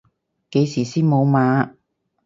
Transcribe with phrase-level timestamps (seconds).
[0.49, 1.75] 幾時先無碼？